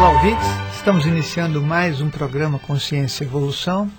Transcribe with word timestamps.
Olá, 0.00 0.12
ouvintes. 0.12 0.46
Estamos 0.74 1.04
iniciando 1.04 1.60
mais 1.60 2.00
um 2.00 2.08
programa 2.08 2.58
Consciência 2.58 3.22
e 3.22 3.26
Evolução. 3.26 3.92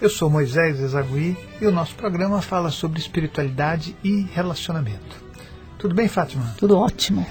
Eu 0.00 0.08
sou 0.08 0.30
Moisés 0.30 0.80
Ezagui 0.80 1.36
e 1.60 1.66
o 1.66 1.70
nosso 1.70 1.94
programa 1.94 2.40
fala 2.40 2.70
sobre 2.70 2.98
espiritualidade 2.98 3.94
e 4.02 4.22
relacionamento. 4.32 5.22
Tudo 5.78 5.94
bem, 5.94 6.08
Fátima? 6.08 6.54
Tudo 6.56 6.78
ótimo. 6.78 7.26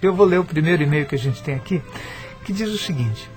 Eu 0.00 0.14
vou 0.14 0.24
ler 0.24 0.38
o 0.38 0.44
primeiro 0.44 0.84
e-mail 0.84 1.04
que 1.04 1.16
a 1.16 1.18
gente 1.18 1.42
tem 1.42 1.56
aqui, 1.56 1.82
que 2.44 2.52
diz 2.52 2.68
o 2.68 2.78
seguinte: 2.78 3.28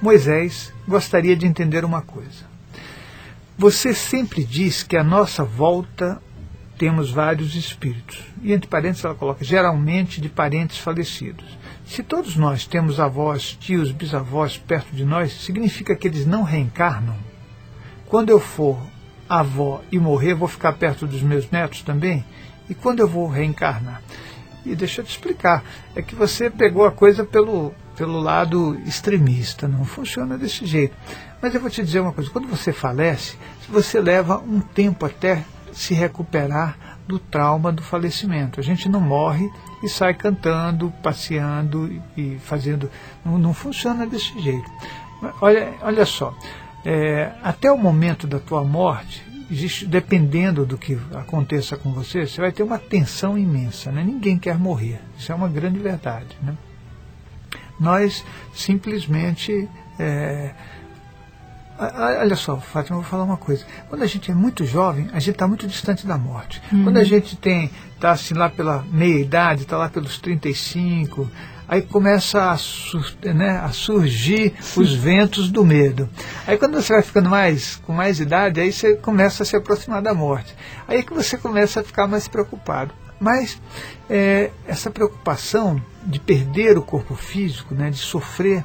Moisés 0.00 0.72
gostaria 0.86 1.34
de 1.34 1.44
entender 1.44 1.84
uma 1.84 2.02
coisa. 2.02 2.44
Você 3.58 3.92
sempre 3.92 4.44
diz 4.44 4.84
que 4.84 4.96
à 4.96 5.02
nossa 5.02 5.42
volta 5.42 6.22
temos 6.78 7.10
vários 7.10 7.56
espíritos. 7.56 8.22
E 8.42 8.52
entre 8.52 8.68
parênteses 8.68 9.04
ela 9.04 9.16
coloca 9.16 9.44
geralmente 9.44 10.20
de 10.20 10.28
parentes 10.28 10.78
falecidos. 10.78 11.65
Se 11.86 12.02
todos 12.02 12.36
nós 12.36 12.66
temos 12.66 12.98
avós, 12.98 13.56
tios, 13.58 13.92
bisavós 13.92 14.58
perto 14.58 14.94
de 14.94 15.04
nós, 15.04 15.32
significa 15.32 15.94
que 15.94 16.08
eles 16.08 16.26
não 16.26 16.42
reencarnam? 16.42 17.16
Quando 18.06 18.30
eu 18.30 18.40
for 18.40 18.76
avó 19.28 19.80
e 19.90 19.98
morrer, 19.98 20.34
vou 20.34 20.48
ficar 20.48 20.72
perto 20.74 21.06
dos 21.06 21.22
meus 21.22 21.48
netos 21.50 21.82
também? 21.82 22.24
E 22.68 22.74
quando 22.74 23.00
eu 23.00 23.08
vou 23.08 23.28
reencarnar? 23.28 24.02
E 24.64 24.74
deixa 24.74 25.00
eu 25.00 25.04
te 25.04 25.10
explicar, 25.10 25.62
é 25.94 26.02
que 26.02 26.16
você 26.16 26.50
pegou 26.50 26.84
a 26.84 26.90
coisa 26.90 27.24
pelo, 27.24 27.72
pelo 27.96 28.20
lado 28.20 28.76
extremista, 28.84 29.68
não 29.68 29.84
funciona 29.84 30.36
desse 30.36 30.66
jeito. 30.66 30.94
Mas 31.40 31.54
eu 31.54 31.60
vou 31.60 31.70
te 31.70 31.84
dizer 31.84 32.00
uma 32.00 32.12
coisa, 32.12 32.28
quando 32.30 32.48
você 32.48 32.72
falece, 32.72 33.36
você 33.68 34.00
leva 34.00 34.38
um 34.38 34.60
tempo 34.60 35.06
até 35.06 35.44
se 35.72 35.94
recuperar 35.94 36.95
do 37.06 37.18
trauma 37.18 37.72
do 37.72 37.82
falecimento. 37.82 38.58
A 38.58 38.62
gente 38.62 38.88
não 38.88 39.00
morre 39.00 39.50
e 39.82 39.88
sai 39.88 40.14
cantando, 40.14 40.92
passeando 41.02 42.02
e 42.16 42.38
fazendo. 42.38 42.90
Não, 43.24 43.38
não 43.38 43.54
funciona 43.54 44.06
desse 44.06 44.38
jeito. 44.40 44.70
Olha, 45.40 45.72
olha 45.82 46.04
só, 46.04 46.36
é, 46.84 47.32
até 47.42 47.70
o 47.70 47.78
momento 47.78 48.26
da 48.26 48.38
tua 48.38 48.62
morte, 48.62 49.24
existe, 49.50 49.86
dependendo 49.86 50.66
do 50.66 50.76
que 50.76 50.98
aconteça 51.14 51.76
com 51.76 51.92
você, 51.92 52.26
você 52.26 52.40
vai 52.40 52.52
ter 52.52 52.62
uma 52.62 52.78
tensão 52.78 53.38
imensa. 53.38 53.90
Né? 53.90 54.02
Ninguém 54.04 54.38
quer 54.38 54.58
morrer. 54.58 55.00
Isso 55.18 55.30
é 55.30 55.34
uma 55.34 55.48
grande 55.48 55.78
verdade. 55.78 56.36
Né? 56.42 56.56
Nós 57.78 58.24
simplesmente. 58.52 59.68
É, 59.98 60.54
Olha 61.78 62.36
só, 62.36 62.56
Fátima, 62.56 62.96
eu 62.96 63.02
vou 63.02 63.10
falar 63.10 63.24
uma 63.24 63.36
coisa. 63.36 63.64
Quando 63.88 64.02
a 64.02 64.06
gente 64.06 64.30
é 64.30 64.34
muito 64.34 64.64
jovem, 64.64 65.08
a 65.12 65.18
gente 65.18 65.32
está 65.32 65.46
muito 65.46 65.66
distante 65.66 66.06
da 66.06 66.16
morte. 66.16 66.62
Uhum. 66.72 66.84
Quando 66.84 66.96
a 66.96 67.04
gente 67.04 67.36
tem, 67.36 67.70
está 67.94 68.12
assim 68.12 68.34
lá 68.34 68.48
pela 68.48 68.84
meia 68.90 69.20
idade, 69.20 69.62
está 69.62 69.76
lá 69.76 69.88
pelos 69.88 70.18
35, 70.18 71.30
aí 71.68 71.82
começa 71.82 72.50
a, 72.50 72.56
sur 72.56 73.04
né, 73.22 73.58
a 73.58 73.68
surgir 73.70 74.54
os 74.76 74.94
ventos 74.94 75.50
do 75.50 75.64
medo. 75.64 76.08
Aí 76.46 76.56
quando 76.56 76.80
você 76.80 76.94
vai 76.94 77.02
ficando 77.02 77.28
mais, 77.28 77.76
com 77.76 77.92
mais 77.92 78.20
idade, 78.20 78.60
aí 78.60 78.72
você 78.72 78.94
começa 78.94 79.42
a 79.42 79.46
se 79.46 79.54
aproximar 79.54 80.00
da 80.00 80.14
morte. 80.14 80.54
Aí 80.88 81.00
é 81.00 81.02
que 81.02 81.12
você 81.12 81.36
começa 81.36 81.80
a 81.80 81.84
ficar 81.84 82.06
mais 82.06 82.26
preocupado. 82.26 82.94
Mas 83.18 83.60
é, 84.10 84.50
essa 84.66 84.90
preocupação 84.90 85.80
de 86.04 86.20
perder 86.20 86.76
o 86.76 86.82
corpo 86.82 87.14
físico, 87.14 87.74
né, 87.74 87.90
de 87.90 87.98
sofrer 87.98 88.64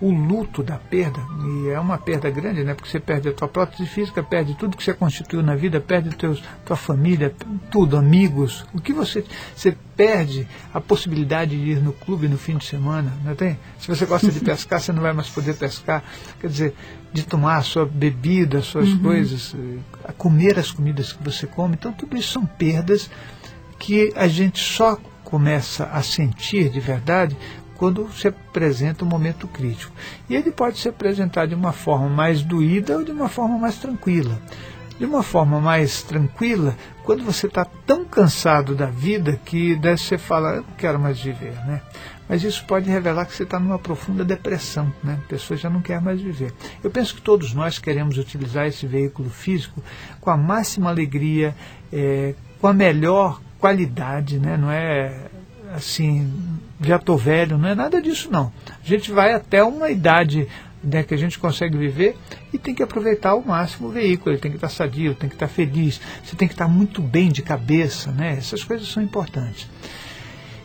o 0.00 0.10
luto 0.10 0.62
da 0.62 0.76
perda, 0.76 1.20
e 1.44 1.70
é 1.70 1.80
uma 1.80 1.98
perda 1.98 2.30
grande, 2.30 2.62
né? 2.62 2.72
Porque 2.72 2.88
você 2.88 3.00
perde 3.00 3.28
a 3.28 3.32
tua 3.32 3.48
prótese 3.48 3.84
física, 3.86 4.22
perde 4.22 4.54
tudo 4.54 4.76
que 4.76 4.84
você 4.84 4.94
constituiu 4.94 5.42
na 5.42 5.56
vida, 5.56 5.80
perde 5.80 6.14
teus, 6.16 6.42
tua 6.64 6.76
família, 6.76 7.34
tudo, 7.70 7.96
amigos. 7.96 8.64
O 8.72 8.80
que 8.80 8.92
você. 8.92 9.24
Você 9.56 9.76
perde 9.96 10.46
a 10.72 10.80
possibilidade 10.80 11.56
de 11.56 11.72
ir 11.72 11.82
no 11.82 11.92
clube 11.92 12.28
no 12.28 12.38
fim 12.38 12.56
de 12.56 12.64
semana, 12.64 13.12
não 13.24 13.34
tem? 13.34 13.58
Se 13.80 13.88
você 13.88 14.06
gosta 14.06 14.30
de 14.30 14.38
pescar, 14.44 14.80
você 14.80 14.92
não 14.92 15.02
vai 15.02 15.12
mais 15.12 15.28
poder 15.28 15.56
pescar. 15.56 16.04
Quer 16.40 16.46
dizer, 16.46 16.74
de 17.12 17.24
tomar 17.24 17.56
a 17.56 17.62
sua 17.62 17.84
bebida, 17.84 18.58
as 18.58 18.66
suas 18.66 18.88
uhum. 18.90 19.00
coisas, 19.00 19.56
a 20.04 20.12
comer 20.12 20.58
as 20.60 20.70
comidas 20.70 21.12
que 21.12 21.24
você 21.24 21.46
come. 21.46 21.74
Então, 21.74 21.92
tudo 21.92 22.16
isso 22.16 22.32
são 22.32 22.46
perdas 22.46 23.10
que 23.80 24.12
a 24.14 24.28
gente 24.28 24.60
só 24.60 24.96
começa 25.24 25.84
a 25.86 26.02
sentir 26.02 26.70
de 26.70 26.80
verdade 26.80 27.36
quando 27.78 28.10
se 28.12 28.28
apresenta 28.28 29.04
um 29.04 29.08
momento 29.08 29.46
crítico. 29.46 29.92
E 30.28 30.34
ele 30.34 30.50
pode 30.50 30.78
se 30.78 30.88
apresentar 30.88 31.46
de 31.46 31.54
uma 31.54 31.72
forma 31.72 32.08
mais 32.08 32.42
doída 32.42 32.98
ou 32.98 33.04
de 33.04 33.12
uma 33.12 33.28
forma 33.28 33.56
mais 33.56 33.76
tranquila. 33.78 34.38
De 34.98 35.06
uma 35.06 35.22
forma 35.22 35.60
mais 35.60 36.02
tranquila, 36.02 36.76
quando 37.04 37.22
você 37.22 37.46
está 37.46 37.64
tão 37.64 38.04
cansado 38.04 38.74
da 38.74 38.86
vida 38.86 39.40
que 39.44 39.76
daí 39.76 39.96
você 39.96 40.18
fala, 40.18 40.56
eu 40.56 40.62
não 40.62 40.74
quero 40.76 40.98
mais 40.98 41.20
viver, 41.20 41.54
né? 41.64 41.80
Mas 42.28 42.42
isso 42.42 42.64
pode 42.66 42.90
revelar 42.90 43.24
que 43.24 43.34
você 43.34 43.44
está 43.44 43.60
numa 43.60 43.78
profunda 43.78 44.24
depressão, 44.24 44.92
né? 45.02 45.18
A 45.24 45.28
pessoa 45.28 45.56
já 45.56 45.70
não 45.70 45.80
quer 45.80 46.00
mais 46.00 46.20
viver. 46.20 46.52
Eu 46.82 46.90
penso 46.90 47.14
que 47.14 47.22
todos 47.22 47.54
nós 47.54 47.78
queremos 47.78 48.18
utilizar 48.18 48.66
esse 48.66 48.86
veículo 48.88 49.30
físico 49.30 49.82
com 50.20 50.30
a 50.30 50.36
máxima 50.36 50.90
alegria, 50.90 51.54
é, 51.92 52.34
com 52.60 52.66
a 52.66 52.74
melhor 52.74 53.40
qualidade, 53.60 54.38
né? 54.38 54.56
Não 54.56 54.70
é 54.70 55.28
assim, 55.74 56.30
já 56.80 56.96
estou 56.96 57.16
velho, 57.16 57.58
não 57.58 57.68
é 57.68 57.74
nada 57.74 58.00
disso 58.00 58.28
não. 58.30 58.52
A 58.68 58.86
gente 58.86 59.10
vai 59.10 59.32
até 59.32 59.62
uma 59.62 59.90
idade 59.90 60.48
né, 60.82 61.02
que 61.02 61.14
a 61.14 61.16
gente 61.16 61.38
consegue 61.38 61.76
viver 61.76 62.16
e 62.52 62.58
tem 62.58 62.74
que 62.74 62.82
aproveitar 62.82 63.30
ao 63.30 63.42
máximo 63.42 63.88
o 63.88 63.90
veículo, 63.90 64.32
ele 64.32 64.40
tem 64.40 64.50
que 64.50 64.56
estar 64.56 64.68
sadio, 64.68 65.14
tem 65.14 65.28
que 65.28 65.34
estar 65.34 65.48
feliz, 65.48 66.00
você 66.24 66.36
tem 66.36 66.46
que 66.46 66.54
estar 66.54 66.68
muito 66.68 67.02
bem 67.02 67.30
de 67.30 67.42
cabeça, 67.42 68.12
né? 68.12 68.36
Essas 68.38 68.62
coisas 68.62 68.88
são 68.88 69.02
importantes. 69.02 69.68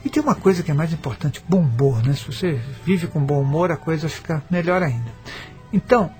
E 0.05 0.09
tem 0.09 0.21
uma 0.21 0.35
coisa 0.35 0.61
que 0.61 0.69
é 0.69 0.73
mais 0.73 0.91
importante, 0.93 1.41
bom 1.47 1.61
humor, 1.61 2.05
né? 2.05 2.13
Se 2.13 2.25
você 2.25 2.59
vive 2.85 3.07
com 3.07 3.19
bom 3.21 3.41
humor, 3.41 3.71
a 3.71 3.77
coisa 3.77 4.09
fica 4.09 4.43
melhor 4.51 4.83
ainda. 4.83 5.11
Então, 5.71 6.11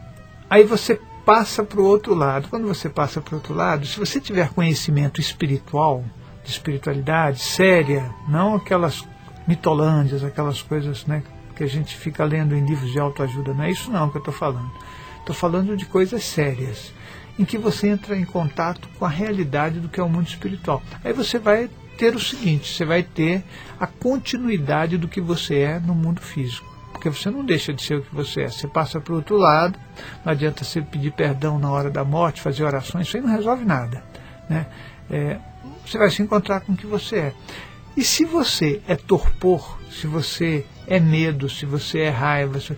aí 0.49 0.63
você 0.63 0.99
passa 1.25 1.63
para 1.63 1.79
o 1.79 1.85
outro 1.85 2.13
lado. 2.13 2.47
Quando 2.49 2.67
você 2.67 2.89
passa 2.89 3.21
para 3.21 3.33
o 3.33 3.37
outro 3.37 3.53
lado, 3.53 3.85
se 3.85 3.99
você 3.99 4.19
tiver 4.19 4.49
conhecimento 4.49 5.19
espiritual, 5.19 6.03
de 6.43 6.51
espiritualidade 6.51 7.39
séria, 7.39 8.09
não 8.27 8.55
aquelas 8.55 9.07
mitolândias, 9.47 10.23
aquelas 10.23 10.61
coisas 10.61 11.05
né, 11.05 11.23
que 11.55 11.63
a 11.63 11.67
gente 11.67 11.95
fica 11.95 12.23
lendo 12.23 12.55
em 12.55 12.65
livros 12.65 12.91
de 12.91 12.99
autoajuda. 12.99 13.53
Não 13.53 13.63
é 13.63 13.71
isso 13.71 13.91
não 13.91 14.09
que 14.09 14.17
eu 14.17 14.19
estou 14.19 14.33
falando. 14.33 14.71
Estou 15.19 15.35
falando 15.35 15.77
de 15.77 15.85
coisas 15.85 16.23
sérias, 16.23 16.93
em 17.39 17.45
que 17.45 17.57
você 17.57 17.87
entra 17.87 18.17
em 18.17 18.25
contato 18.25 18.89
com 18.99 19.05
a 19.05 19.09
realidade 19.09 19.79
do 19.79 19.87
que 19.87 19.99
é 19.99 20.03
o 20.03 20.09
mundo 20.09 20.27
espiritual. 20.27 20.81
Aí 21.03 21.13
você 21.13 21.39
vai 21.39 21.69
ter 21.97 22.15
o 22.15 22.19
seguinte, 22.19 22.73
você 22.73 22.83
vai 22.83 23.03
ter 23.03 23.43
a 23.79 23.87
continuidade 23.87 24.97
do 24.97 25.07
que 25.07 25.21
você 25.21 25.59
é 25.59 25.79
no 25.79 25.95
mundo 25.95 26.21
físico. 26.21 26.71
Porque 26.91 27.09
você 27.09 27.29
não 27.29 27.43
deixa 27.43 27.73
de 27.73 27.83
ser 27.83 27.95
o 27.95 28.01
que 28.01 28.13
você 28.13 28.41
é. 28.41 28.49
Você 28.49 28.67
passa 28.67 28.99
para 28.99 29.13
o 29.13 29.17
outro 29.17 29.37
lado, 29.37 29.77
não 30.25 30.31
adianta 30.31 30.63
você 30.63 30.81
pedir 30.81 31.11
perdão 31.11 31.59
na 31.59 31.69
hora 31.69 31.89
da 31.89 32.03
morte, 32.03 32.41
fazer 32.41 32.63
orações, 32.63 33.07
isso 33.07 33.17
aí 33.17 33.23
não 33.23 33.31
resolve 33.31 33.65
nada. 33.65 34.03
Né? 34.49 34.67
É, 35.09 35.37
você 35.85 35.97
vai 35.97 36.09
se 36.09 36.21
encontrar 36.21 36.61
com 36.61 36.73
o 36.73 36.77
que 36.77 36.85
você 36.85 37.17
é. 37.17 37.33
E 37.95 38.03
se 38.03 38.25
você 38.25 38.81
é 38.87 38.95
torpor, 38.95 39.77
se 39.91 40.07
você 40.07 40.65
é 40.87 40.99
medo, 40.99 41.49
se 41.49 41.65
você 41.65 41.99
é 41.99 42.09
raiva, 42.09 42.59
se... 42.59 42.75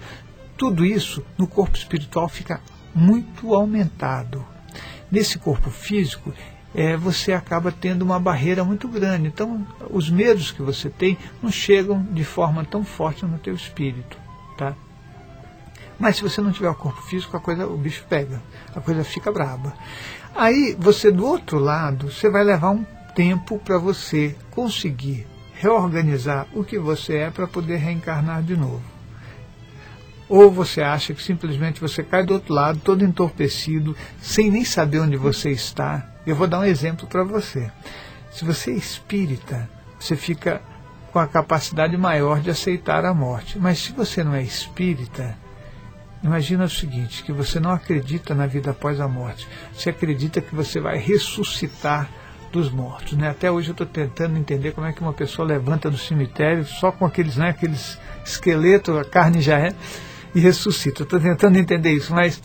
tudo 0.58 0.86
isso 0.86 1.24
no 1.38 1.48
corpo 1.48 1.78
espiritual 1.78 2.28
fica 2.28 2.62
muito 2.94 3.54
aumentado. 3.54 4.46
Nesse 5.10 5.40
corpo 5.40 5.70
físico, 5.70 6.34
é, 6.74 6.98
você 6.98 7.32
acaba 7.32 7.72
tendo 7.72 8.02
uma 8.02 8.20
barreira 8.20 8.64
muito 8.64 8.88
grande. 8.88 9.28
Então, 9.28 9.66
os 9.90 10.10
medos 10.10 10.52
que 10.52 10.62
você 10.62 10.90
tem 10.90 11.18
não 11.42 11.50
chegam 11.50 12.04
de 12.12 12.26
forma 12.26 12.66
tão 12.66 12.84
forte 12.84 13.26
no 13.26 13.38
teu 13.38 13.56
espírito, 13.56 14.18
tá? 14.58 14.76
Mas 15.98 16.18
se 16.18 16.24
você 16.24 16.42
não 16.42 16.52
tiver 16.52 16.70
o 16.70 16.76
corpo 16.76 17.02
físico, 17.04 17.38
a 17.38 17.40
coisa, 17.40 17.66
o 17.66 17.78
bicho 17.78 18.04
pega, 18.10 18.42
a 18.76 18.82
coisa 18.82 19.06
fica 19.06 19.32
braba. 19.32 19.74
Aí 20.36 20.76
você 20.78 21.10
do 21.10 21.26
outro 21.26 21.58
lado, 21.58 22.12
você 22.12 22.30
vai 22.30 22.44
levar 22.44 22.72
um 22.72 22.86
tempo 23.16 23.58
para 23.58 23.78
você 23.78 24.36
conseguir 24.52 25.26
reorganizar 25.54 26.48
o 26.54 26.64
que 26.64 26.78
você 26.78 27.18
é 27.18 27.32
para 27.32 27.48
poder 27.48 27.78
reencarnar 27.78 28.44
de 28.44 28.58
novo. 28.58 28.84
Ou 30.28 30.52
você 30.52 30.82
acha 30.82 31.14
que 31.14 31.24
simplesmente 31.24 31.80
você 31.80 32.04
cai 32.04 32.26
do 32.26 32.34
outro 32.34 32.54
lado, 32.54 32.80
todo 32.80 33.06
entorpecido, 33.06 33.96
sem 34.20 34.52
nem 34.52 34.66
saber 34.66 35.00
onde 35.00 35.18
você 35.18 35.52
está. 35.52 36.12
Eu 36.26 36.36
vou 36.36 36.48
dar 36.48 36.60
um 36.60 36.66
exemplo 36.66 37.08
para 37.08 37.24
você. 37.24 37.72
Se 38.32 38.44
você 38.44 38.72
é 38.72 38.76
espírita, 38.76 39.70
você 40.00 40.16
fica 40.16 40.62
com 41.14 41.20
a 41.20 41.28
capacidade 41.28 41.96
maior 41.96 42.42
de 42.42 42.50
aceitar 42.50 43.06
a 43.06 43.14
morte. 43.14 43.58
Mas 43.58 43.80
se 43.80 43.94
você 43.94 44.24
não 44.24 44.34
é 44.34 44.42
espírita, 44.42 45.38
imagina 46.24 46.66
o 46.66 46.70
seguinte, 46.70 47.24
que 47.24 47.32
você 47.32 47.60
não 47.60 47.72
acredita 47.72 48.34
na 48.34 48.48
vida 48.48 48.72
após 48.72 49.00
a 49.00 49.08
morte. 49.08 49.48
Você 49.74 49.92
acredita 49.92 50.42
que 50.42 50.54
você 50.54 50.82
vai 50.82 50.98
ressuscitar 50.98 52.10
dos 52.56 52.72
mortos. 52.72 53.14
Né? 53.14 53.30
Até 53.30 53.52
hoje 53.52 53.70
eu 53.70 53.74
estou 53.74 53.86
tentando 53.86 54.38
entender 54.38 54.72
como 54.72 54.88
é 54.88 54.94
que 54.94 55.02
uma 55.02 55.14
pessoa 55.14 55.48
levanta 55.48 55.92
do 55.92 55.98
cemitério 55.98 56.66
só 56.66 56.92
com 56.92 57.06
aqueles, 57.06 57.36
né, 57.36 57.50
aqueles 57.50 58.00
esqueletos, 58.26 58.98
a 58.98 59.04
carne 59.04 59.42
já 59.42 59.60
é, 59.60 59.74
e 60.34 60.40
ressuscita. 60.40 61.04
Estou 61.04 61.20
tentando 61.20 61.58
entender 61.58 61.92
isso, 61.92 62.14
mas 62.14 62.42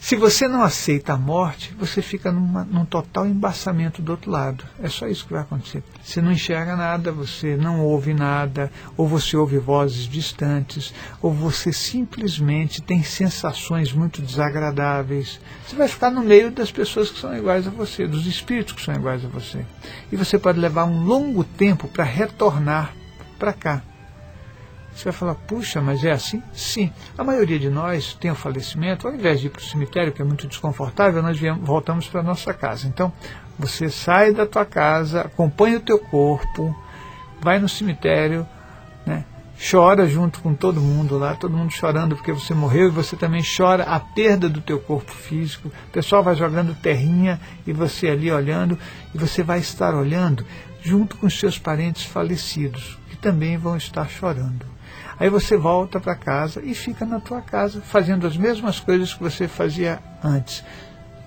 Se 0.00 0.14
você 0.14 0.46
não 0.46 0.62
aceita 0.62 1.12
a 1.12 1.18
morte, 1.18 1.74
você 1.78 2.00
fica 2.00 2.30
numa, 2.30 2.64
num 2.64 2.84
total 2.84 3.26
embaçamento 3.26 4.00
do 4.00 4.12
outro 4.12 4.30
lado. 4.30 4.64
É 4.80 4.88
só 4.88 5.08
isso 5.08 5.26
que 5.26 5.32
vai 5.32 5.42
acontecer. 5.42 5.82
Você 6.02 6.22
não 6.22 6.32
enxerga 6.32 6.76
nada, 6.76 7.10
você 7.10 7.56
não 7.56 7.84
ouve 7.84 8.14
nada, 8.14 8.70
ou 8.96 9.08
você 9.08 9.36
ouve 9.36 9.58
vozes 9.58 10.08
distantes, 10.08 10.94
ou 11.20 11.32
você 11.32 11.72
simplesmente 11.72 12.80
tem 12.80 13.02
sensações 13.02 13.92
muito 13.92 14.22
desagradáveis. 14.22 15.40
Você 15.66 15.74
vai 15.74 15.88
ficar 15.88 16.10
no 16.10 16.22
meio 16.22 16.50
das 16.50 16.70
pessoas 16.70 17.10
que 17.10 17.20
são 17.20 17.36
iguais 17.36 17.66
a 17.66 17.70
você, 17.70 18.06
dos 18.06 18.24
espíritos 18.24 18.74
que 18.74 18.82
são 18.82 18.94
iguais 18.94 19.24
a 19.24 19.28
você. 19.28 19.66
E 20.12 20.16
você 20.16 20.38
pode 20.38 20.60
levar 20.60 20.84
um 20.84 21.04
longo 21.04 21.42
tempo 21.42 21.88
para 21.88 22.04
retornar 22.04 22.94
para 23.38 23.52
cá. 23.52 23.82
Você 24.94 25.04
vai 25.04 25.12
falar, 25.12 25.34
puxa, 25.34 25.80
mas 25.80 26.04
é 26.04 26.10
assim? 26.10 26.42
Sim. 26.52 26.92
A 27.16 27.22
maioria 27.22 27.58
de 27.58 27.70
nós 27.70 28.14
tem 28.14 28.30
o 28.30 28.34
falecimento, 28.34 29.06
ao 29.06 29.14
invés 29.14 29.40
de 29.40 29.46
ir 29.46 29.50
para 29.50 29.60
o 29.60 29.64
cemitério, 29.64 30.12
que 30.12 30.20
é 30.20 30.24
muito 30.24 30.46
desconfortável, 30.46 31.22
nós 31.22 31.38
viemos, 31.38 31.64
voltamos 31.64 32.08
para 32.08 32.20
a 32.20 32.24
nossa 32.24 32.52
casa. 32.52 32.88
Então, 32.88 33.12
você 33.58 33.88
sai 33.90 34.32
da 34.32 34.46
tua 34.46 34.64
casa, 34.64 35.22
acompanha 35.22 35.78
o 35.78 35.82
teu 35.82 35.98
corpo, 35.98 36.76
vai 37.40 37.58
no 37.58 37.68
cemitério, 37.68 38.46
né, 39.06 39.24
chora 39.70 40.06
junto 40.06 40.40
com 40.40 40.54
todo 40.54 40.80
mundo 40.80 41.18
lá, 41.18 41.34
todo 41.34 41.56
mundo 41.56 41.72
chorando 41.72 42.14
porque 42.14 42.32
você 42.32 42.54
morreu 42.54 42.86
e 42.86 42.90
você 42.90 43.16
também 43.16 43.42
chora 43.42 43.82
a 43.82 43.98
perda 43.98 44.48
do 44.48 44.60
teu 44.60 44.78
corpo 44.78 45.10
físico. 45.10 45.68
O 45.68 45.90
pessoal 45.92 46.22
vai 46.22 46.36
jogando 46.36 46.74
terrinha 46.74 47.40
e 47.66 47.72
você 47.72 48.08
ali 48.08 48.30
olhando, 48.30 48.78
e 49.12 49.18
você 49.18 49.42
vai 49.42 49.58
estar 49.58 49.94
olhando 49.94 50.44
junto 50.82 51.16
com 51.16 51.26
os 51.26 51.38
seus 51.38 51.58
parentes 51.58 52.04
falecidos, 52.04 52.96
que 53.10 53.16
também 53.16 53.56
vão 53.56 53.76
estar 53.76 54.08
chorando. 54.08 54.77
Aí 55.20 55.28
você 55.28 55.56
volta 55.56 55.98
para 55.98 56.14
casa 56.14 56.62
e 56.62 56.74
fica 56.74 57.04
na 57.04 57.18
tua 57.18 57.40
casa 57.40 57.80
fazendo 57.80 58.26
as 58.26 58.36
mesmas 58.36 58.78
coisas 58.78 59.12
que 59.12 59.22
você 59.22 59.48
fazia 59.48 59.98
antes. 60.22 60.64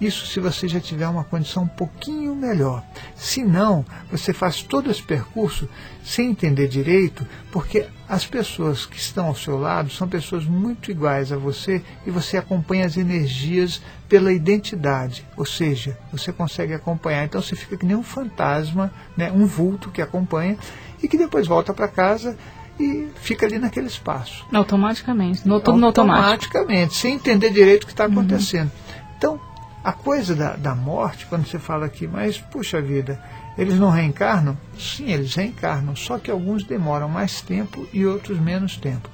Isso 0.02 0.26
se 0.26 0.40
você 0.40 0.68
já 0.68 0.80
tiver 0.80 1.08
uma 1.08 1.24
condição 1.24 1.64
um 1.64 1.68
pouquinho 1.68 2.34
melhor. 2.34 2.84
Se 3.16 3.44
não, 3.44 3.86
você 4.10 4.34
faz 4.34 4.64
todo 4.64 4.90
esse 4.90 5.04
percurso 5.04 5.70
sem 6.04 6.32
entender 6.32 6.68
direito, 6.68 7.24
porque 7.52 7.86
as 8.10 8.26
pessoas 8.26 8.84
que 8.84 8.98
estão 8.98 9.28
ao 9.28 9.36
seu 9.36 9.60
lado 9.60 9.92
são 9.92 10.10
pessoas 10.10 10.44
muito 10.46 10.90
iguais 10.90 11.32
a 11.32 11.38
você 11.38 11.84
e 12.04 12.10
você 12.10 12.36
acompanha 12.36 12.88
as 12.88 12.98
energias 12.98 13.80
pela 14.10 14.34
identidade, 14.34 15.24
ou 15.38 15.46
seja, 15.46 15.96
você 16.12 16.34
consegue 16.34 16.74
acompanhar. 16.74 17.24
Então 17.26 17.40
você 17.40 17.56
fica 17.56 17.78
que 17.78 17.86
nem 17.86 17.96
um 17.96 18.02
fantasma, 18.02 18.92
né, 19.16 19.32
um 19.32 19.46
vulto 19.46 19.92
que 19.92 20.02
acompanha 20.02 20.58
e 21.04 21.08
que 21.08 21.18
depois 21.18 21.46
volta 21.46 21.76
para 21.76 21.88
casa 21.88 22.36
e 22.82 23.12
fica 23.16 23.46
ali 23.46 23.60
naquele 23.60 23.88
espaço. 23.88 24.46
Automaticamente, 24.52 25.48
no, 25.48 25.60
tudo 25.60 25.78
no 25.78 25.88
automático. 25.88 26.26
Automaticamente, 26.26 26.96
sem 26.96 27.16
entender 27.16 27.52
direito 27.52 27.84
o 27.84 27.86
que 27.86 27.94
está 27.94 28.06
uhum. 28.06 28.14
acontecendo. 28.14 28.72
Uhum. 28.72 29.02
Então, 29.18 29.40
a 29.84 29.94
coisa 29.94 30.36
da, 30.36 30.56
da 30.56 30.76
morte, 30.76 31.26
quando 31.28 31.46
você 31.46 31.60
fala 31.60 31.86
aqui, 31.86 32.08
mas 32.08 32.38
puxa 32.38 32.82
vida, 32.82 33.22
eles 33.58 33.80
não 33.80 33.90
reencarnam? 33.90 34.58
Sim, 34.78 35.12
eles 35.12 35.36
reencarnam, 35.36 35.96
só 35.96 36.18
que 36.18 36.32
alguns 36.32 36.64
demoram 36.64 37.10
mais 37.10 37.42
tempo 37.42 37.88
e 37.94 38.06
outros 38.06 38.40
menos 38.40 38.78
tempo. 38.78 39.10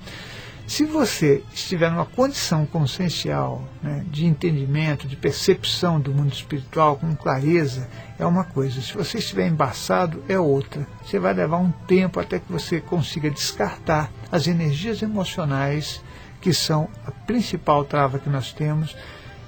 Se 0.68 0.84
você 0.84 1.42
estiver 1.54 1.90
numa 1.90 2.06
condição 2.06 2.66
consciencial 2.66 3.64
né, 3.81 4.04
de 4.12 4.25
entendimento, 4.25 5.08
de 5.08 5.16
percepção 5.16 5.98
do 5.98 6.12
mundo 6.12 6.34
espiritual 6.34 6.98
com 6.98 7.16
clareza, 7.16 7.90
é 8.19 8.25
uma 8.25 8.44
coisa. 8.44 8.81
Se 8.81 8.94
você 8.94 9.19
estiver 9.19 9.48
embaçado, 9.48 10.24
é 10.28 10.40
outra. 10.40 10.88
Você 11.04 11.19
vai 11.19 11.34
levar 11.34 11.58
um 11.58 11.72
tempo 11.72 12.19
até 12.19 12.40
que 12.40 12.52
você 12.52 12.81
consiga 12.81 13.30
descartar 13.30 14.12
as 14.31 14.48
energias 14.48 15.02
emocionais, 15.02 16.02
que 16.42 16.54
são 16.54 16.90
a 17.06 17.12
principal 17.12 17.86
trava 17.86 18.19
que 18.19 18.30
nós 18.30 18.52
temos, 18.54 18.96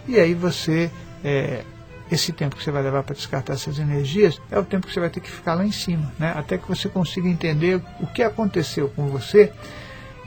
e 0.07 0.19
aí 0.19 0.33
você. 0.33 0.91
É, 1.23 1.63
esse 2.11 2.31
tempo 2.31 2.55
que 2.55 2.63
você 2.63 2.71
vai 2.71 2.81
levar 2.81 3.03
para 3.03 3.13
descartar 3.13 3.53
essas 3.53 3.77
energias 3.77 4.41
é 4.49 4.57
o 4.57 4.65
tempo 4.65 4.87
que 4.87 4.93
você 4.93 4.99
vai 4.99 5.11
ter 5.11 5.19
que 5.19 5.29
ficar 5.29 5.53
lá 5.53 5.63
em 5.63 5.71
cima, 5.71 6.11
né? 6.17 6.33
até 6.35 6.57
que 6.57 6.67
você 6.67 6.89
consiga 6.89 7.29
entender 7.29 7.79
o 7.99 8.07
que 8.07 8.23
aconteceu 8.23 8.89
com 8.89 9.07
você 9.09 9.53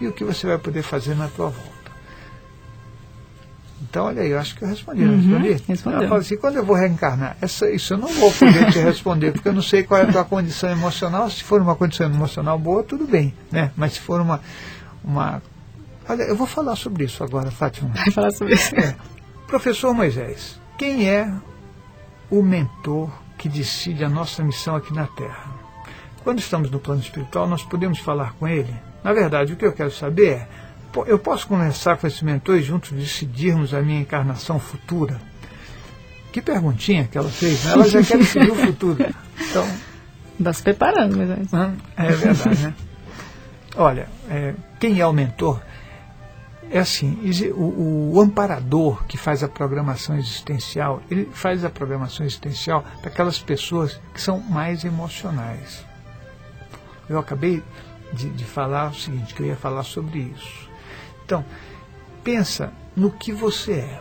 e 0.00 0.06
o 0.06 0.12
que 0.12 0.22
você 0.22 0.46
vai 0.46 0.58
poder 0.58 0.82
fazer 0.82 1.16
na 1.16 1.26
tua 1.26 1.48
volta. 1.48 1.81
Então, 3.92 4.06
olha 4.06 4.22
aí, 4.22 4.30
eu 4.30 4.38
acho 4.38 4.56
que 4.56 4.64
eu 4.64 4.68
respondi, 4.68 5.04
uhum, 5.04 5.18
respondi? 5.18 5.64
Respondeu. 5.68 6.00
Ela 6.00 6.08
fala 6.08 6.20
assim, 6.22 6.36
quando 6.38 6.56
eu 6.56 6.64
vou 6.64 6.74
reencarnar? 6.74 7.36
Essa, 7.42 7.70
isso 7.70 7.92
eu 7.92 7.98
não 7.98 8.08
vou 8.08 8.32
poder 8.32 8.72
te 8.72 8.78
responder, 8.78 9.32
porque 9.32 9.46
eu 9.46 9.52
não 9.52 9.60
sei 9.60 9.82
qual 9.82 10.00
é 10.00 10.04
a 10.04 10.10
tua 10.10 10.24
condição 10.24 10.70
emocional. 10.70 11.28
Se 11.28 11.44
for 11.44 11.60
uma 11.60 11.76
condição 11.76 12.06
emocional 12.06 12.58
boa, 12.58 12.82
tudo 12.82 13.06
bem, 13.06 13.34
né? 13.50 13.70
Mas 13.76 13.92
se 13.92 14.00
for 14.00 14.18
uma... 14.18 14.40
uma... 15.04 15.42
Olha, 16.08 16.22
eu 16.22 16.34
vou 16.34 16.46
falar 16.46 16.74
sobre 16.74 17.04
isso 17.04 17.22
agora, 17.22 17.50
Fátima. 17.50 17.90
Vai 17.90 18.10
falar 18.10 18.30
sobre 18.30 18.54
isso. 18.54 18.74
É. 18.74 18.96
Professor 19.46 19.92
Moisés, 19.92 20.58
quem 20.78 21.10
é 21.10 21.30
o 22.30 22.42
mentor 22.42 23.10
que 23.36 23.46
decide 23.46 24.02
a 24.04 24.08
nossa 24.08 24.42
missão 24.42 24.74
aqui 24.74 24.94
na 24.94 25.06
Terra? 25.06 25.52
Quando 26.24 26.38
estamos 26.38 26.70
no 26.70 26.80
plano 26.80 27.02
espiritual, 27.02 27.46
nós 27.46 27.62
podemos 27.62 27.98
falar 27.98 28.32
com 28.38 28.48
ele? 28.48 28.74
Na 29.04 29.12
verdade, 29.12 29.52
o 29.52 29.56
que 29.56 29.66
eu 29.66 29.72
quero 29.74 29.90
saber 29.90 30.28
é: 30.28 30.48
eu 31.06 31.18
posso 31.18 31.46
conversar 31.46 31.96
com 31.96 32.06
esse 32.06 32.24
mentor 32.24 32.56
e 32.56 32.62
juntos 32.62 32.92
decidirmos 32.92 33.72
a 33.74 33.80
minha 33.80 34.00
encarnação 34.00 34.58
futura? 34.58 35.20
Que 36.32 36.40
perguntinha 36.40 37.04
que 37.04 37.18
ela 37.18 37.28
fez, 37.28 37.64
né? 37.64 37.72
Ela 37.72 37.88
já 37.88 38.02
quer 38.02 38.18
decidir 38.18 38.50
o 38.50 38.54
futuro. 38.54 39.04
Então. 39.50 39.66
Está 40.38 40.52
se 40.52 40.62
preparando, 40.62 41.16
mas 41.16 41.30
é 41.30 42.12
verdade, 42.12 42.62
né? 42.62 42.74
Olha, 43.76 44.08
é, 44.28 44.54
quem 44.80 45.00
é 45.00 45.06
o 45.06 45.12
mentor? 45.12 45.60
É 46.70 46.78
assim, 46.78 47.18
o, 47.54 48.14
o, 48.14 48.20
amparador 48.20 49.04
que 49.04 49.18
faz 49.18 49.42
a 49.42 49.48
programação 49.48 50.16
existencial, 50.16 51.02
ele 51.10 51.28
faz 51.32 51.66
a 51.66 51.70
programação 51.70 52.24
existencial 52.24 52.82
para 53.02 53.10
aquelas 53.10 53.38
pessoas 53.38 54.00
que 54.14 54.20
são 54.20 54.40
mais 54.40 54.82
emocionais. 54.84 55.84
Eu 57.10 57.18
acabei 57.18 57.62
de, 58.14 58.30
de 58.30 58.44
falar 58.44 58.90
o 58.90 58.94
seguinte, 58.94 59.34
que 59.34 59.42
eu 59.42 59.46
ia 59.46 59.56
falar 59.56 59.82
sobre 59.82 60.32
isso. 60.34 60.71
Então, 61.24 61.44
pensa 62.22 62.72
no 62.94 63.10
que 63.10 63.32
você 63.32 63.72
é. 63.72 64.00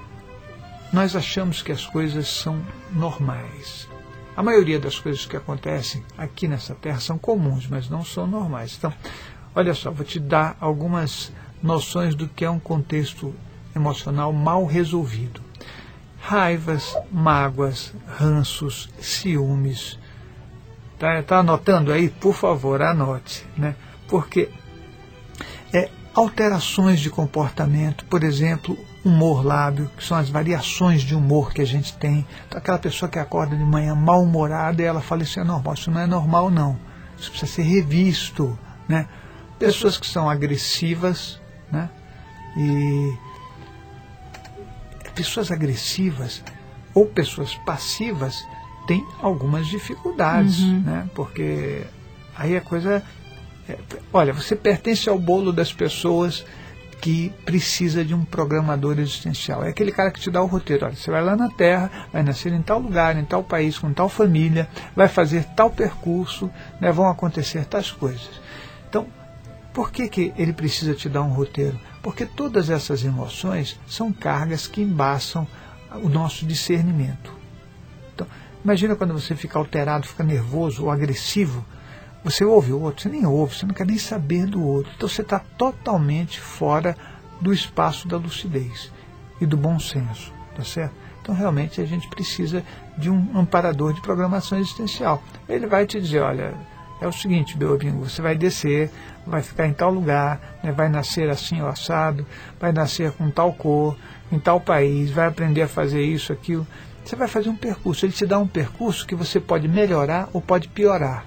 Nós 0.92 1.16
achamos 1.16 1.62
que 1.62 1.72
as 1.72 1.86
coisas 1.86 2.28
são 2.28 2.62
normais. 2.92 3.88
A 4.36 4.44
maioria 4.44 4.80
das 4.80 5.00
coisas 5.00 5.26
que 5.26 5.38
acontecem 5.38 6.04
aqui 6.18 6.48
nessa 6.48 6.76
terra 6.76 7.00
são 7.00 7.18
comuns, 7.18 7.68
mas 7.68 7.90
não 7.90 8.04
são 8.04 8.28
normais. 8.28 8.76
Então, 8.78 8.94
olha 9.56 9.74
só, 9.74 9.92
vou 9.92 10.06
te 10.06 10.20
dar 10.20 10.58
algumas 10.60 11.32
noções 11.62 12.16
do 12.16 12.28
que 12.28 12.44
é 12.44 12.50
um 12.50 12.60
contexto 12.60 13.34
emocional 13.76 14.34
mal 14.34 14.66
resolvido. 14.66 15.42
Raivas, 16.20 16.96
mágoas, 17.12 17.94
ranços, 18.08 18.90
ciúmes. 19.00 19.98
Está 20.94 21.24
tá 21.24 21.38
anotando 21.40 21.92
aí? 21.92 22.10
Por 22.10 22.34
favor, 22.34 22.82
anote. 22.82 23.46
Né? 23.58 23.76
porque 24.12 24.50
é, 25.72 25.90
alterações 26.14 27.00
de 27.00 27.10
comportamento, 27.10 28.06
por 28.06 28.24
exemplo, 28.24 28.78
humor 29.04 29.46
lábio, 29.46 29.90
que 29.98 30.04
são 30.04 30.18
as 30.18 30.30
variações 30.30 31.02
de 31.02 31.16
humor 31.16 31.54
que 31.54 31.62
a 31.62 31.66
gente 31.66 31.96
tem. 31.98 32.26
Então, 32.48 32.60
aquela 32.60 32.78
pessoa 32.78 33.10
que 33.10 33.18
acorda 33.18 33.56
de 33.56 33.64
manhã 33.64 33.96
mal-humorada 33.96 34.82
e 34.82 34.86
ela 34.86 35.02
fala 35.02 35.24
isso 35.24 35.40
é 35.40 35.44
normal, 35.44 35.74
isso 35.74 35.90
não 35.90 36.02
é 36.02 36.08
normal 36.08 36.50
não, 36.50 36.78
isso 37.18 37.30
precisa 37.32 37.52
ser 37.52 37.64
revisto. 37.64 38.58
Né? 38.88 39.08
Pessoas 39.58 39.98
que 39.98 40.08
são 40.08 40.30
agressivas, 40.30 41.40
né? 41.72 41.90
e 42.58 43.18
pessoas 45.16 45.52
agressivas 45.52 46.44
ou 46.94 47.06
pessoas 47.06 47.56
passivas 47.66 48.46
têm 48.88 49.06
algumas 49.22 49.68
dificuldades, 49.68 50.60
uhum. 50.60 50.82
né? 50.82 51.10
porque 51.16 51.84
aí 52.36 52.58
a 52.58 52.62
coisa 52.62 53.04
olha, 54.12 54.34
você 54.34 54.56
pertence 54.56 55.10
ao 55.10 55.20
bolo 55.20 55.52
das 55.52 55.72
pessoas 55.74 56.46
que 57.02 57.34
precisa 57.44 58.06
de 58.06 58.14
um 58.14 58.24
programador 58.24 59.00
existencial. 59.00 59.64
É 59.64 59.70
aquele 59.70 59.92
cara 59.92 60.12
que 60.12 60.20
te 60.20 60.30
dá 60.30 60.42
o 60.42 60.46
roteiro. 60.46 60.86
Olha, 60.86 60.96
você 60.96 61.10
vai 61.10 61.24
lá 61.24 61.36
na 61.36 61.50
Terra, 61.50 61.90
vai 62.14 62.22
nascer 62.22 62.54
em 62.54 62.62
tal 62.62 62.80
lugar, 62.80 63.18
em 63.18 63.26
tal 63.26 63.44
país, 63.44 63.80
com 63.80 63.92
tal 63.92 64.08
família, 64.08 64.70
vai 64.96 65.08
fazer 65.08 65.44
tal 65.56 65.72
percurso, 65.72 66.50
né, 66.80 66.92
vão 66.92 67.10
acontecer 67.10 67.66
tais 67.66 67.90
coisas. 67.90 68.30
Então, 68.88 69.08
por 69.74 69.92
que, 69.92 70.08
que 70.08 70.34
ele 70.38 70.54
precisa 70.54 70.94
te 70.94 71.10
dar 71.10 71.24
um 71.24 71.34
roteiro? 71.34 71.80
Porque 72.04 72.26
todas 72.26 72.70
essas 72.70 73.04
emoções 73.04 73.80
são 73.88 74.14
cargas 74.14 74.68
que 74.68 74.82
embaçam 74.82 75.48
o 76.04 76.08
nosso 76.08 76.46
discernimento. 76.46 77.34
Então, 78.14 78.28
imagina 78.64 78.96
quando 78.96 79.14
você 79.14 79.36
fica 79.36 79.58
alterado, 79.58 80.08
fica 80.08 80.24
nervoso 80.24 80.84
ou 80.84 80.92
agressivo, 80.92 81.66
você 82.24 82.46
ouve 82.46 82.72
o 82.72 82.82
outro, 82.82 83.04
você 83.04 83.10
nem 83.10 83.26
ouve, 83.26 83.56
você 83.56 83.66
não 83.66 83.74
quer 83.74 83.86
nem 83.86 83.98
saber 83.98 84.46
do 84.46 84.64
outro. 84.64 84.92
Então 84.96 85.10
você 85.10 85.22
está 85.22 85.40
totalmente 85.40 86.40
fora 86.40 86.96
do 87.40 87.52
espaço 87.52 88.08
da 88.08 88.18
lucidez 88.18 88.92
e 89.40 89.46
do 89.46 89.58
bom 89.58 89.80
senso, 89.80 90.32
tá 90.56 90.64
certo? 90.64 90.94
Então 91.22 91.34
realmente 91.34 91.82
a 91.82 91.86
gente 91.86 92.08
precisa 92.08 92.64
de 92.98 93.10
um 93.10 93.38
amparador 93.38 93.94
de 93.94 94.02
programação 94.02 94.60
existencial. 94.60 95.24
Ele 95.50 95.66
vai 95.66 95.86
te 95.86 96.00
dizer, 96.00 96.22
olha, 96.22 96.54
é 97.00 97.08
o 97.08 97.12
seguinte, 97.12 97.58
Belbingo, 97.58 98.08
você 98.08 98.22
vai 98.22 98.36
descer, 98.36 98.92
vai 99.26 99.42
ficar 99.42 99.68
em 99.68 99.74
tal 99.74 99.92
lugar, 99.92 100.60
né, 100.64 100.72
vai 100.72 100.90
nascer 100.90 101.30
assim 101.30 101.62
ou 101.62 101.68
assado, 101.68 102.26
vai 102.60 102.72
nascer 102.72 103.12
com 103.12 103.32
tal 103.32 103.54
cor, 103.54 103.98
em 104.32 104.40
tal 104.40 104.60
país, 104.60 105.10
vai 105.10 105.28
aprender 105.28 105.64
a 105.64 105.68
fazer 105.68 106.04
isso, 106.04 106.32
aquilo. 106.32 106.66
Você 107.04 107.16
vai 107.16 107.28
fazer 107.28 107.50
um 107.50 107.56
percurso. 107.56 108.06
Ele 108.06 108.14
te 108.14 108.26
dá 108.28 108.38
um 108.38 108.48
percurso 108.48 109.08
que 109.08 109.16
você 109.16 109.40
pode 109.40 109.68
melhorar 109.68 110.30
ou 110.32 110.40
pode 110.40 110.68
piorar. 110.68 111.26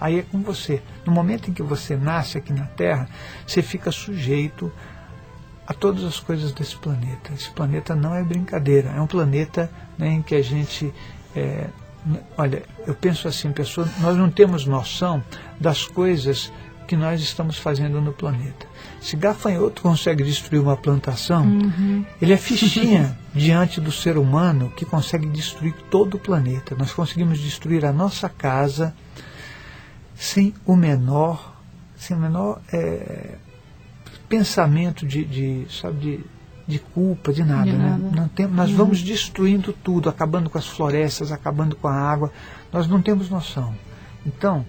Aí 0.00 0.18
é 0.18 0.22
com 0.22 0.42
você. 0.42 0.82
No 1.04 1.12
momento 1.12 1.50
em 1.50 1.54
que 1.54 1.62
você 1.62 1.96
nasce 1.96 2.38
aqui 2.38 2.52
na 2.52 2.66
Terra, 2.66 3.08
você 3.46 3.62
fica 3.62 3.90
sujeito 3.90 4.72
a 5.66 5.74
todas 5.74 6.04
as 6.04 6.20
coisas 6.20 6.52
desse 6.52 6.76
planeta. 6.76 7.32
Esse 7.34 7.50
planeta 7.50 7.94
não 7.94 8.14
é 8.14 8.22
brincadeira, 8.22 8.90
é 8.90 9.00
um 9.00 9.06
planeta 9.06 9.70
né, 9.98 10.08
em 10.08 10.22
que 10.22 10.34
a 10.34 10.42
gente 10.42 10.92
é, 11.34 11.66
olha, 12.36 12.62
eu 12.86 12.94
penso 12.94 13.26
assim, 13.26 13.50
pessoa, 13.52 13.88
nós 14.00 14.16
não 14.16 14.30
temos 14.30 14.64
noção 14.64 15.22
das 15.60 15.84
coisas 15.84 16.52
que 16.86 16.96
nós 16.96 17.20
estamos 17.20 17.58
fazendo 17.58 18.00
no 18.00 18.12
planeta. 18.12 18.66
Se 19.00 19.16
gafanhoto 19.16 19.82
consegue 19.82 20.22
destruir 20.22 20.60
uma 20.60 20.76
plantação, 20.76 21.44
uhum. 21.44 22.04
ele 22.22 22.32
é 22.32 22.36
fichinha 22.36 23.18
diante 23.34 23.80
do 23.80 23.90
ser 23.90 24.16
humano 24.16 24.72
que 24.76 24.84
consegue 24.84 25.26
destruir 25.26 25.74
todo 25.90 26.14
o 26.14 26.18
planeta. 26.18 26.76
Nós 26.78 26.92
conseguimos 26.92 27.40
destruir 27.40 27.84
a 27.84 27.92
nossa 27.92 28.28
casa 28.28 28.94
sem 30.16 30.54
o 30.64 30.74
menor, 30.74 31.54
sem 31.96 32.16
o 32.16 32.20
menor 32.20 32.60
é, 32.72 33.36
pensamento 34.28 35.06
de, 35.06 35.24
de, 35.24 35.66
sabe, 35.70 35.98
de 35.98 36.24
de 36.66 36.78
culpa, 36.78 37.32
de 37.32 37.44
nada. 37.44 37.70
De 37.70 37.76
né? 37.76 37.98
Não 38.14 38.28
tem, 38.28 38.46
nós 38.46 38.70
uhum. 38.70 38.76
vamos 38.76 39.02
destruindo 39.02 39.72
tudo, 39.72 40.08
acabando 40.08 40.50
com 40.50 40.58
as 40.58 40.66
florestas, 40.66 41.30
acabando 41.30 41.76
com 41.76 41.86
a 41.86 41.94
água. 41.94 42.32
Nós 42.72 42.88
não 42.88 43.00
temos 43.00 43.30
noção. 43.30 43.74
Então, 44.24 44.66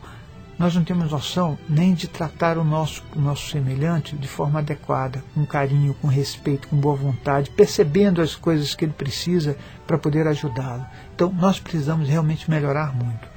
nós 0.60 0.76
não 0.76 0.84
temos 0.84 1.12
noção 1.12 1.58
nem 1.68 1.94
de 1.94 2.08
tratar 2.08 2.58
o 2.58 2.64
nosso, 2.64 3.04
o 3.16 3.20
nosso 3.20 3.50
semelhante 3.50 4.16
de 4.16 4.28
forma 4.28 4.60
adequada, 4.60 5.24
com 5.34 5.46
carinho, 5.46 5.96
com 5.96 6.08
respeito, 6.08 6.68
com 6.68 6.78
boa 6.78 6.96
vontade, 6.96 7.50
percebendo 7.52 8.22
as 8.22 8.36
coisas 8.36 8.76
que 8.76 8.86
ele 8.86 8.94
precisa 8.94 9.58
para 9.86 9.98
poder 9.98 10.28
ajudá-lo. 10.28 10.86
Então, 11.16 11.32
nós 11.34 11.60
precisamos 11.60 12.08
realmente 12.08 12.50
melhorar 12.50 12.96
muito. 12.96 13.37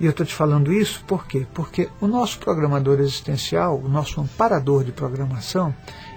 E 0.00 0.06
eu 0.06 0.12
estou 0.12 0.24
te 0.24 0.34
falando 0.34 0.72
isso 0.72 1.04
por 1.06 1.26
quê? 1.26 1.46
Porque 1.52 1.90
o 2.00 2.06
nosso 2.06 2.38
programador 2.38 3.00
existencial, 3.00 3.78
o 3.78 3.86
nosso 3.86 4.18
amparador 4.18 4.82
de 4.82 4.92
programação, 4.92 5.74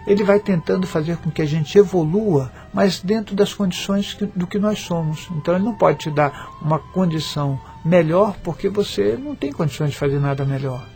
ele 0.08 0.24
vai 0.24 0.40
tentando 0.40 0.88
fazer 0.88 1.18
com 1.18 1.30
que 1.30 1.42
a 1.42 1.46
gente 1.46 1.78
evolua, 1.78 2.50
mas 2.74 3.02
dentro 3.02 3.36
das 3.36 3.54
condições 3.54 4.14
que, 4.14 4.26
do 4.26 4.48
que 4.48 4.58
nós 4.58 4.80
somos. 4.80 5.28
Então 5.32 5.54
ele 5.54 5.66
não 5.66 5.76
pode 5.76 6.00
te 6.00 6.10
dar 6.10 6.50
uma 6.62 6.80
condição 6.80 7.60
melhor 7.84 8.38
porque 8.42 8.70
você 8.70 9.18
não 9.22 9.36
tem 9.36 9.52
condições 9.52 9.92
de 9.92 9.98
fazer 9.98 10.20
nada 10.20 10.46
melhor. 10.46 10.88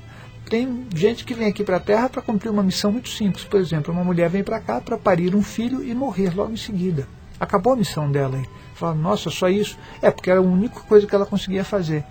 Tem 0.49 0.87
gente 0.95 1.25
que 1.25 1.33
vem 1.33 1.49
aqui 1.49 1.65
para 1.65 1.75
a 1.75 1.81
Terra 1.81 2.07
para 2.07 2.21
cumprir 2.21 2.49
uma 2.49 2.63
missão 2.63 2.89
muito 2.89 3.09
simples. 3.09 3.43
Por 3.43 3.59
exemplo, 3.59 3.93
uma 3.93 4.03
mulher 4.03 4.29
vem 4.29 4.45
para 4.45 4.61
cá 4.61 4.79
para 4.79 4.97
parir 4.97 5.35
um 5.35 5.43
filho 5.43 5.83
e 5.83 5.93
morrer 5.93 6.33
logo 6.33 6.53
em 6.53 6.57
seguida. 6.57 7.05
Acabou 7.37 7.73
a 7.73 7.75
missão 7.75 8.09
dela. 8.09 8.41
Fala, 8.73 8.95
nossa, 8.95 9.29
só 9.29 9.49
isso? 9.49 9.77
É, 10.01 10.09
porque 10.09 10.31
era 10.31 10.39
a 10.39 10.43
única 10.43 10.79
coisa 10.81 11.05
que 11.05 11.13
ela 11.13 11.25
conseguia 11.25 11.65
fazer. 11.65 12.05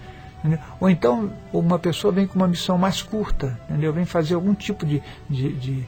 Entendeu? 0.47 0.61
Ou 0.79 0.89
então 0.89 1.33
uma 1.53 1.79
pessoa 1.79 2.13
vem 2.13 2.27
com 2.27 2.37
uma 2.37 2.47
missão 2.47 2.79
mais 2.79 3.03
curta, 3.03 3.59
entendeu? 3.69 3.93
vem 3.93 4.05
fazer 4.05 4.35
algum 4.35 4.55
tipo 4.55 4.87
de, 4.87 5.03
de, 5.29 5.53
de 5.55 5.87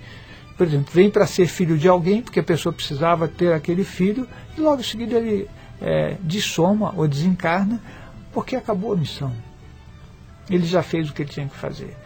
por 0.56 0.66
exemplo, 0.66 0.92
vem 0.92 1.08
para 1.08 1.24
ser 1.26 1.46
filho 1.46 1.78
de 1.78 1.86
alguém, 1.86 2.20
porque 2.20 2.40
a 2.40 2.42
pessoa 2.42 2.72
precisava 2.72 3.28
ter 3.28 3.52
aquele 3.52 3.84
filho, 3.84 4.26
e 4.56 4.60
logo 4.60 4.80
em 4.80 4.84
seguida 4.84 5.16
ele 5.16 5.48
é, 5.80 6.16
dissoma 6.20 6.92
ou 6.96 7.06
desencarna, 7.06 7.80
porque 8.32 8.56
acabou 8.56 8.92
a 8.92 8.96
missão. 8.96 9.32
Ele 10.50 10.66
já 10.66 10.82
fez 10.82 11.08
o 11.08 11.12
que 11.12 11.22
ele 11.22 11.30
tinha 11.30 11.46
que 11.46 11.56
fazer. 11.56 11.96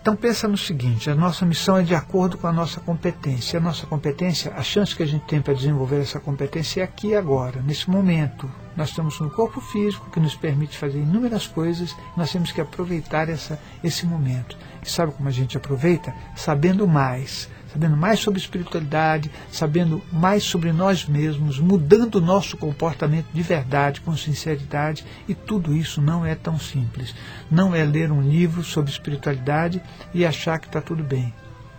Então 0.00 0.16
pensa 0.16 0.48
no 0.48 0.56
seguinte, 0.56 1.10
a 1.10 1.14
nossa 1.14 1.44
missão 1.44 1.76
é 1.76 1.82
de 1.82 1.94
acordo 1.94 2.38
com 2.38 2.46
a 2.46 2.52
nossa 2.52 2.80
competência. 2.80 3.58
A 3.58 3.62
nossa 3.62 3.86
competência, 3.86 4.52
a 4.54 4.62
chance 4.62 4.94
que 4.94 5.02
a 5.02 5.06
gente 5.06 5.24
tem 5.26 5.42
para 5.42 5.52
desenvolver 5.52 6.00
essa 6.00 6.18
competência 6.18 6.80
é 6.80 6.84
aqui 6.84 7.08
e 7.08 7.16
agora, 7.16 7.60
nesse 7.60 7.90
momento. 7.90 8.50
Nós 8.76 8.92
temos 8.92 9.20
um 9.20 9.28
corpo 9.28 9.60
físico 9.60 10.08
que 10.10 10.20
nos 10.20 10.36
permite 10.36 10.78
fazer 10.78 10.98
inúmeras 10.98 11.46
coisas, 11.46 11.94
nós 12.16 12.30
temos 12.30 12.52
que 12.52 12.60
aproveitar 12.60 13.28
essa, 13.28 13.60
esse 13.82 14.06
momento. 14.06 14.56
E 14.82 14.88
sabe 14.88 15.12
como 15.12 15.28
a 15.28 15.32
gente 15.32 15.56
aproveita? 15.56 16.14
Sabendo 16.36 16.86
mais, 16.86 17.50
sabendo 17.72 17.96
mais 17.96 18.20
sobre 18.20 18.40
espiritualidade, 18.40 19.30
sabendo 19.50 20.02
mais 20.12 20.42
sobre 20.42 20.72
nós 20.72 21.06
mesmos, 21.06 21.58
mudando 21.58 22.16
o 22.16 22.20
nosso 22.20 22.56
comportamento 22.56 23.26
de 23.32 23.42
verdade, 23.42 24.00
com 24.00 24.16
sinceridade, 24.16 25.04
e 25.28 25.34
tudo 25.34 25.74
isso 25.74 26.00
não 26.00 26.24
é 26.24 26.34
tão 26.34 26.58
simples. 26.58 27.14
Não 27.50 27.74
é 27.74 27.84
ler 27.84 28.10
um 28.10 28.22
livro 28.22 28.64
sobre 28.64 28.90
espiritualidade 28.90 29.82
e 30.14 30.24
achar 30.24 30.58
que 30.58 30.66
está 30.66 30.80
tudo 30.80 31.02
bem. 31.02 31.32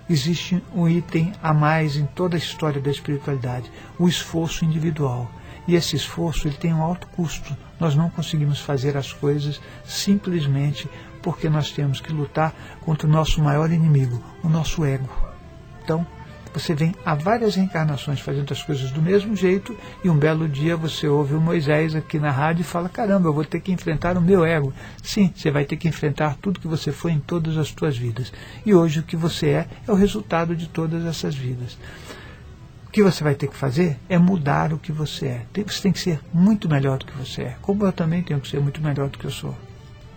Existe 0.10 0.64
um 0.74 0.90
item 0.90 1.34
a 1.42 1.54
mais 1.54 1.96
em 1.96 2.06
toda 2.06 2.36
a 2.36 2.40
história 2.40 2.82
da 2.82 2.90
espiritualidade, 2.90 3.72
o 3.98 4.08
esforço 4.08 4.66
individual. 4.66 5.30
E 5.68 5.76
esse 5.76 5.96
esforço 5.96 6.48
ele 6.48 6.58
tem 6.58 6.74
um 6.74 6.82
alto 6.82 7.06
custo. 7.08 7.56
Nós 7.80 7.96
não 7.96 8.10
conseguimos 8.10 8.60
fazer 8.60 8.98
as 8.98 9.14
coisas 9.14 9.62
simplesmente 9.86 10.90
porque 11.22 11.48
nós 11.48 11.72
temos 11.72 12.02
que 12.02 12.12
lutar 12.12 12.56
contra 12.82 13.08
o 13.08 13.12
nosso 13.12 13.40
maior 13.42 13.72
inimigo, 13.72 14.24
o 14.44 14.50
nosso 14.50 14.84
ego. 14.84 15.29
Então, 15.90 16.06
você 16.54 16.76
vem 16.76 16.94
há 17.04 17.16
várias 17.16 17.56
reencarnações 17.56 18.20
fazendo 18.20 18.52
as 18.52 18.62
coisas 18.62 18.92
do 18.92 19.02
mesmo 19.02 19.36
jeito 19.36 19.76
e 20.04 20.10
um 20.10 20.16
belo 20.16 20.48
dia 20.48 20.78
você 20.78 21.08
ouve 21.08 21.34
o 21.34 21.42
Moisés 21.42 21.96
aqui 21.96 22.20
na 22.20 22.30
rádio 22.30 22.62
e 22.62 22.64
fala: 22.64 22.88
caramba, 22.88 23.28
eu 23.28 23.34
vou 23.34 23.44
ter 23.44 23.60
que 23.60 23.72
enfrentar 23.72 24.16
o 24.16 24.22
meu 24.22 24.46
ego. 24.46 24.72
Sim, 25.02 25.34
você 25.36 25.50
vai 25.50 25.66
ter 25.66 25.78
que 25.78 25.88
enfrentar 25.88 26.38
tudo 26.40 26.60
que 26.60 26.68
você 26.68 26.92
foi 26.92 27.12
em 27.14 27.20
todas 27.20 27.58
as 27.58 27.70
suas 27.70 27.98
vidas. 27.98 28.32
E 28.64 28.72
hoje 28.72 29.00
o 29.00 29.04
que 29.04 29.16
você 29.16 29.48
é 29.48 29.68
é 29.88 29.92
o 29.92 29.96
resultado 29.96 30.56
de 30.56 30.68
todas 30.70 31.04
essas 31.06 31.34
vidas. 31.34 31.76
O 32.86 32.92
que 32.92 33.02
você 33.02 33.24
vai 33.24 33.34
ter 33.34 33.48
que 33.48 33.58
fazer 33.58 33.98
é 34.08 34.20
mudar 34.20 34.74
o 34.74 34.78
que 34.78 34.92
você 34.92 35.26
é. 35.26 35.46
Você 35.66 35.82
tem 35.82 35.92
que 35.92 36.00
ser 36.00 36.20
muito 36.32 36.70
melhor 36.70 37.00
do 37.00 37.06
que 37.06 37.18
você 37.18 37.42
é. 37.44 37.56
Como 37.64 37.84
eu 37.84 37.92
também 37.92 38.22
tenho 38.22 38.40
que 38.40 38.48
ser 38.48 38.60
muito 38.60 38.80
melhor 38.80 39.10
do 39.10 39.18
que 39.18 39.26
eu 39.26 39.32
sou. 39.32 39.56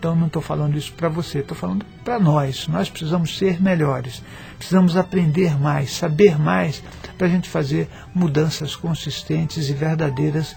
Então 0.03 0.17
não 0.17 0.27
estou 0.27 0.43
falando 0.43 0.77
isso 0.77 0.93
para 0.95 1.09
você, 1.09 1.39
estou 1.39 1.57
falando 1.57 1.87
para 2.03 2.19
nós. 2.19 2.67
Nós 2.67 2.91
precisamos 2.91 3.39
ser 3.39 3.63
melhores, 3.63 4.21
precisamos 4.59 4.97
aprender 4.97 5.57
mais, 5.57 5.93
saber 5.93 6.37
mais 6.41 6.83
para 7.17 7.29
a 7.29 7.31
gente 7.31 7.49
fazer 7.49 7.89
mudanças 8.13 8.75
consistentes 8.75 9.69
e 9.69 9.73
verdadeiras 9.73 10.57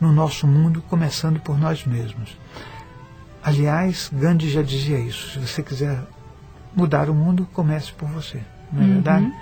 no 0.00 0.12
nosso 0.12 0.46
mundo, 0.46 0.80
começando 0.88 1.40
por 1.40 1.58
nós 1.58 1.84
mesmos. 1.84 2.38
Aliás, 3.42 4.08
Gandhi 4.14 4.48
já 4.48 4.62
dizia 4.62 5.00
isso: 5.00 5.32
se 5.32 5.38
você 5.40 5.64
quiser 5.64 5.98
mudar 6.72 7.10
o 7.10 7.14
mundo, 7.14 7.48
comece 7.52 7.90
por 7.90 8.08
você. 8.08 8.40
Não 8.72 8.82
é 8.82 8.84
uhum. 8.84 8.92
verdade? 8.92 9.32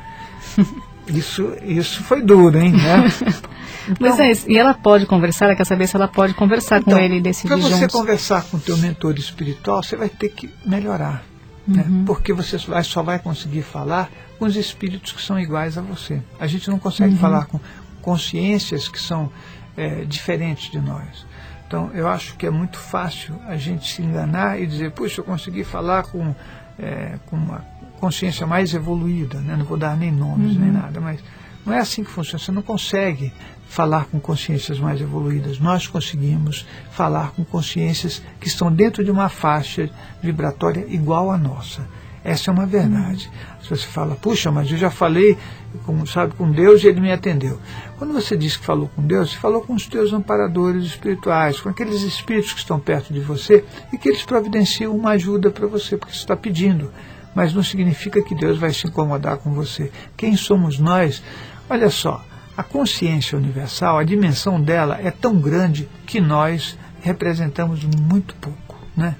Isso, 1.07 1.55
isso 1.63 2.03
foi 2.03 2.23
duro, 2.23 2.57
hein? 2.57 2.73
Né? 2.73 3.05
Então, 3.89 4.21
é 4.21 4.31
isso. 4.31 4.51
E 4.51 4.57
ela 4.57 4.75
pode 4.75 5.07
conversar? 5.07 5.47
Ela 5.47 5.57
quer 5.57 5.67
saber 5.67 5.87
se 5.87 5.97
ela 5.97 6.09
pode 6.09 6.35
conversar 6.35 6.81
então, 6.81 6.95
com 6.95 7.01
ele 7.01 7.17
e 7.17 7.21
decidir 7.21 7.49
Para 7.49 7.57
você 7.57 7.81
juntos. 7.81 7.95
conversar 7.95 8.45
com 8.45 8.57
o 8.57 8.61
teu 8.61 8.77
mentor 8.77 9.15
espiritual, 9.19 9.83
você 9.83 9.97
vai 9.97 10.09
ter 10.09 10.31
que 10.31 10.53
melhorar. 10.65 11.25
Né? 11.67 11.85
Uhum. 11.87 11.99
Né? 11.99 12.05
Porque 12.07 12.33
você 12.33 12.59
só 12.59 12.73
vai, 12.73 12.85
só 12.85 13.03
vai 13.03 13.19
conseguir 13.19 13.63
falar 13.63 14.11
com 14.39 14.45
os 14.45 14.57
espíritos 14.57 15.13
que 15.13 15.23
são 15.23 15.39
iguais 15.39 15.79
a 15.79 15.83
você. 15.83 16.23
A 16.39 16.47
gente 16.47 16.69
não 16.69 16.79
consegue 16.79 17.15
uhum. 17.15 17.19
falar 17.19 17.47
com 17.47 17.61
consciências 18.03 18.89
que 18.89 19.01
são 19.01 19.31
é, 19.77 20.05
diferentes 20.05 20.71
de 20.71 20.79
nós. 20.79 21.27
Então, 21.67 21.91
eu 21.95 22.07
acho 22.07 22.37
que 22.37 22.47
é 22.47 22.51
muito 22.51 22.79
fácil 22.79 23.35
a 23.47 23.57
gente 23.57 23.93
se 23.93 24.03
enganar 24.03 24.61
e 24.61 24.67
dizer, 24.67 24.93
puxa, 24.93 25.21
eu 25.21 25.25
consegui 25.25 25.65
falar 25.65 26.05
com, 26.05 26.35
é, 26.79 27.19
com 27.27 27.37
uma 27.37 27.65
consciência 27.99 28.47
mais 28.47 28.75
evoluída, 28.75 29.41
né? 29.41 29.57
não 29.57 29.65
vou 29.65 29.79
dar 29.79 29.97
nem 29.97 30.13
nomes 30.13 30.55
uhum. 30.55 30.61
nem 30.61 30.71
nada, 30.71 31.01
mas 31.01 31.21
não 31.65 31.73
é 31.73 31.79
assim 31.79 32.05
que 32.05 32.11
funciona. 32.11 32.39
Você 32.39 32.53
não 32.53 32.63
consegue 32.63 33.33
falar 33.69 34.05
com 34.07 34.21
consciências 34.21 34.79
mais 34.79 35.01
evoluídas. 35.01 35.59
Nós 35.59 35.87
conseguimos 35.87 36.67
falar 36.91 37.33
com 37.33 37.45
consciências 37.45 38.23
que 38.39 38.49
estão 38.49 38.71
dentro 38.71 39.03
de 39.03 39.11
uma 39.11 39.29
faixa 39.29 39.91
vibratória 40.23 40.87
igual 40.89 41.31
à 41.31 41.37
nossa. 41.39 41.87
Essa 42.23 42.51
é 42.51 42.55
uma 42.55 42.65
verdade. 42.65 43.31
Se 43.63 43.69
você 43.69 43.87
fala, 43.87 44.15
puxa, 44.15 44.51
mas 44.51 44.71
eu 44.71 44.79
já 44.79 44.91
falei 44.91 45.37
com, 45.85 46.07
sabe, 46.07 46.35
com 46.35 46.51
Deus 46.51 46.83
e 46.83 46.87
ele 46.87 47.01
me 47.01 47.13
atendeu. 47.13 47.59
Quando 47.99 48.15
você 48.15 48.35
diz 48.35 48.57
que 48.57 48.65
falou 48.65 48.89
com 48.95 49.03
Deus, 49.03 49.33
você 49.33 49.37
falou 49.37 49.61
com 49.61 49.75
os 49.75 49.87
teus 49.87 50.13
amparadores 50.13 50.85
espirituais, 50.85 51.61
com 51.61 51.69
aqueles 51.69 52.01
espíritos 52.03 52.55
que 52.55 52.61
estão 52.61 52.81
perto 52.81 53.13
de 53.13 53.21
você 53.21 53.65
e 53.93 53.99
que 53.99 54.09
eles 54.09 54.23
providenciam 54.23 54.97
uma 54.97 55.11
ajuda 55.11 55.51
para 55.51 55.67
você, 55.67 55.99
porque 55.99 56.15
você 56.15 56.21
está 56.21 56.37
pedindo 56.37 56.91
mas 57.35 57.53
não 57.53 57.63
significa 57.63 58.23
que 58.23 58.35
Deus 58.35 58.59
vai 58.59 58.73
se 58.73 58.87
incomodar 58.87 59.39
com 59.39 59.53
você. 59.53 59.91
Quem 60.17 60.37
somos 60.37 60.79
nós? 60.79 61.23
Olha 61.69 61.91
só, 61.91 62.25
a 62.57 62.63
consciência 62.63 63.37
universal, 63.37 63.99
a 63.99 64.05
dimensão 64.05 64.61
dela 64.61 64.99
é 65.01 65.11
tão 65.11 65.37
grande 65.37 65.89
que 66.07 66.21
nós 66.21 66.79
representamos 67.01 67.85
muito 67.85 68.35
pouco, 68.37 68.77
né? 68.97 69.17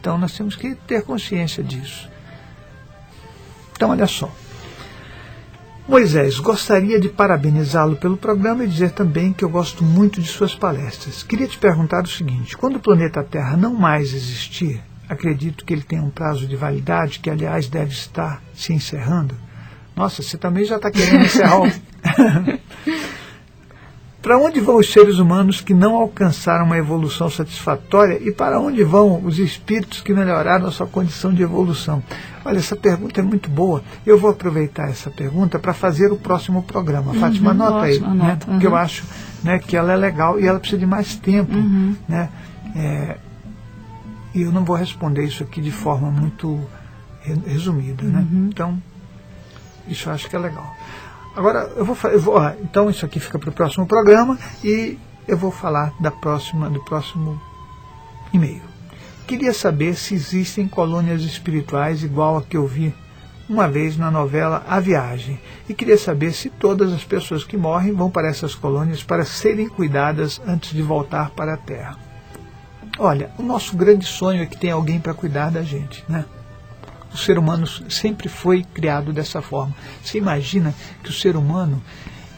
Então 0.00 0.16
nós 0.16 0.36
temos 0.36 0.54
que 0.54 0.74
ter 0.74 1.02
consciência 1.02 1.64
disso. 1.64 2.08
Então 3.72 3.90
olha 3.90 4.06
só. 4.06 4.32
Moisés, 5.88 6.40
gostaria 6.40 6.98
de 6.98 7.08
parabenizá-lo 7.08 7.96
pelo 7.96 8.16
programa 8.16 8.64
e 8.64 8.68
dizer 8.68 8.90
também 8.90 9.32
que 9.32 9.44
eu 9.44 9.48
gosto 9.48 9.84
muito 9.84 10.20
de 10.20 10.26
suas 10.26 10.54
palestras. 10.54 11.22
Queria 11.22 11.46
te 11.46 11.58
perguntar 11.58 12.02
o 12.02 12.08
seguinte: 12.08 12.56
quando 12.56 12.76
o 12.76 12.80
planeta 12.80 13.22
Terra 13.22 13.56
não 13.56 13.72
mais 13.72 14.12
existir, 14.12 14.82
acredito 15.08 15.64
que 15.64 15.72
ele 15.72 15.82
tem 15.82 16.00
um 16.00 16.10
prazo 16.10 16.46
de 16.46 16.56
validade, 16.56 17.20
que 17.20 17.30
aliás 17.30 17.68
deve 17.68 17.92
estar 17.92 18.42
se 18.54 18.72
encerrando. 18.72 19.36
Nossa, 19.94 20.22
você 20.22 20.36
também 20.36 20.64
já 20.64 20.76
está 20.76 20.90
querendo 20.90 21.24
encerrar 21.24 21.62
o... 21.62 21.70
Para 24.26 24.38
onde 24.38 24.58
vão 24.58 24.78
os 24.78 24.92
seres 24.92 25.18
humanos 25.18 25.60
que 25.60 25.72
não 25.72 25.94
alcançaram 25.94 26.64
uma 26.64 26.76
evolução 26.76 27.30
satisfatória 27.30 28.18
e 28.20 28.32
para 28.32 28.58
onde 28.58 28.82
vão 28.82 29.24
os 29.24 29.38
espíritos 29.38 30.00
que 30.00 30.12
melhoraram 30.12 30.66
a 30.66 30.72
sua 30.72 30.88
condição 30.88 31.32
de 31.32 31.44
evolução? 31.44 32.02
Olha, 32.44 32.58
essa 32.58 32.74
pergunta 32.74 33.20
é 33.20 33.22
muito 33.22 33.48
boa. 33.48 33.84
Eu 34.04 34.18
vou 34.18 34.30
aproveitar 34.30 34.88
essa 34.88 35.10
pergunta 35.10 35.60
para 35.60 35.72
fazer 35.72 36.10
o 36.10 36.16
próximo 36.16 36.64
programa. 36.64 37.12
Uhum, 37.12 37.20
Fátima, 37.20 37.52
anota 37.52 37.84
aí, 37.84 38.00
né? 38.00 38.32
Uhum. 38.32 38.36
porque 38.38 38.66
eu 38.66 38.74
acho 38.74 39.04
né, 39.44 39.60
que 39.60 39.76
ela 39.76 39.92
é 39.92 39.96
legal 39.96 40.40
e 40.40 40.46
ela 40.48 40.58
precisa 40.58 40.80
de 40.80 40.86
mais 40.86 41.14
tempo. 41.14 41.54
Uhum. 41.54 41.94
Né? 42.08 42.28
É, 42.74 43.16
e 44.34 44.42
eu 44.42 44.50
não 44.50 44.64
vou 44.64 44.74
responder 44.74 45.24
isso 45.24 45.44
aqui 45.44 45.60
de 45.60 45.70
forma 45.70 46.10
muito 46.10 46.60
resumida. 47.46 48.02
Né? 48.02 48.26
Uhum. 48.28 48.48
Então, 48.48 48.82
isso 49.86 50.08
eu 50.08 50.14
acho 50.14 50.28
que 50.28 50.34
é 50.34 50.38
legal. 50.40 50.74
Agora, 51.36 51.70
eu 51.76 51.84
vou, 51.84 51.96
eu 52.10 52.18
vou 52.18 52.40
então 52.62 52.88
isso 52.88 53.04
aqui 53.04 53.20
fica 53.20 53.38
para 53.38 53.50
o 53.50 53.52
próximo 53.52 53.86
programa 53.86 54.38
e 54.64 54.98
eu 55.28 55.36
vou 55.36 55.50
falar 55.50 55.92
da 56.00 56.10
próxima, 56.10 56.70
do 56.70 56.82
próximo 56.82 57.38
e-mail. 58.32 58.62
Queria 59.26 59.52
saber 59.52 59.96
se 59.96 60.14
existem 60.14 60.66
colônias 60.66 61.20
espirituais 61.22 62.02
igual 62.02 62.38
a 62.38 62.42
que 62.42 62.56
eu 62.56 62.66
vi 62.66 62.94
uma 63.48 63.68
vez 63.68 63.96
na 63.96 64.10
novela 64.10 64.64
A 64.66 64.80
Viagem. 64.80 65.38
E 65.68 65.74
queria 65.74 65.98
saber 65.98 66.32
se 66.32 66.48
todas 66.48 66.92
as 66.92 67.04
pessoas 67.04 67.44
que 67.44 67.56
morrem 67.56 67.92
vão 67.92 68.10
para 68.10 68.28
essas 68.28 68.54
colônias 68.54 69.02
para 69.02 69.24
serem 69.24 69.68
cuidadas 69.68 70.40
antes 70.46 70.72
de 70.72 70.82
voltar 70.82 71.30
para 71.30 71.54
a 71.54 71.56
Terra. 71.56 71.98
Olha, 72.98 73.30
o 73.38 73.42
nosso 73.42 73.76
grande 73.76 74.06
sonho 74.06 74.42
é 74.42 74.46
que 74.46 74.56
tenha 74.56 74.74
alguém 74.74 74.98
para 74.98 75.12
cuidar 75.12 75.50
da 75.50 75.62
gente, 75.62 76.02
né? 76.08 76.24
O 77.12 77.16
ser 77.16 77.38
humano 77.38 77.66
sempre 77.66 78.28
foi 78.28 78.62
criado 78.62 79.12
dessa 79.12 79.40
forma. 79.40 79.74
Você 80.02 80.18
imagina 80.18 80.74
que 81.02 81.10
o 81.10 81.12
ser 81.12 81.36
humano 81.36 81.82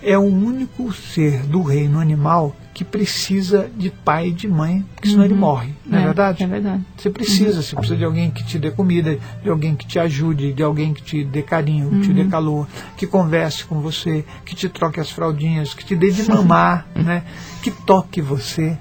é 0.03 0.17
o 0.17 0.23
único 0.23 0.93
ser 0.93 1.43
do 1.43 1.63
reino 1.63 1.99
animal 1.99 2.55
que 2.73 2.85
precisa 2.85 3.69
de 3.77 3.91
pai 3.91 4.29
e 4.29 4.33
de 4.33 4.47
mãe, 4.47 4.85
porque 4.95 5.09
senão 5.09 5.21
uhum. 5.21 5.27
ele 5.27 5.35
morre, 5.35 5.75
não 5.85 5.99
é, 5.99 6.03
é, 6.03 6.05
verdade? 6.05 6.45
É 6.45 6.47
verdade. 6.47 6.85
Você 6.97 7.11
precisa, 7.11 7.57
uhum. 7.57 7.63
você 7.63 7.75
precisa 7.75 7.97
de 7.97 8.05
alguém 8.05 8.31
que 8.31 8.45
te 8.45 8.57
dê 8.57 8.71
comida, 8.71 9.19
de 9.43 9.51
alguém 9.51 9.75
que 9.75 9.85
te 9.85 9.99
ajude, 9.99 10.53
de 10.53 10.63
alguém 10.63 10.95
que 10.95 11.03
te 11.03 11.25
dê 11.25 11.43
carinho, 11.43 11.89
uhum. 11.89 12.01
que 12.01 12.07
te 12.07 12.13
dê 12.13 12.23
uhum. 12.23 12.31
calor, 12.31 12.69
que 12.97 13.07
converse 13.07 13.65
com 13.65 13.81
você, 13.81 14.25
que 14.45 14.55
te 14.55 14.69
troque 14.69 15.01
as 15.01 15.11
fraldinhas, 15.11 15.75
que 15.75 15.85
te 15.85 15.97
dê 15.97 16.13
de 16.13 16.29
mamar, 16.29 16.87
né? 16.95 17.25
que 17.61 17.73
toque 17.73 18.21
você. 18.21 18.79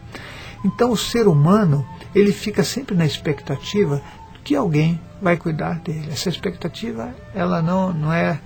Então 0.63 0.91
o 0.91 0.97
ser 0.97 1.27
humano, 1.27 1.83
ele 2.13 2.31
fica 2.31 2.63
sempre 2.63 2.95
na 2.95 3.05
expectativa 3.05 4.01
que 4.47 4.55
alguém 4.55 4.97
vai 5.21 5.35
cuidar 5.35 5.81
dele. 5.81 6.07
Essa 6.09 6.29
expectativa, 6.29 7.13
ela 7.35 7.61
não, 7.61 7.91
não 7.91 8.13
é 8.13 8.39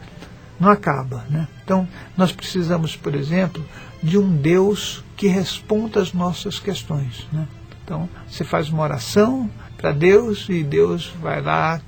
não 0.59 0.67
acaba, 0.67 1.23
né? 1.29 1.47
Então, 1.63 1.87
nós 2.17 2.31
precisamos, 2.31 2.95
por 2.95 3.13
exemplo, 3.13 3.63
de 4.01 4.17
um 4.17 4.35
Deus 4.35 5.03
que 5.15 5.27
responda 5.27 6.01
às 6.01 6.11
nossas 6.11 6.59
questões, 6.59 7.27
né? 7.31 7.47
Então, 7.83 8.09
você 8.27 8.43
faz 8.43 8.69
uma 8.69 8.81
oração 8.81 9.47
para 9.77 9.91
Deus 9.91 10.47
e 10.49 10.63
Deus 10.63 11.13
vai 11.21 11.39
lá 11.39 11.79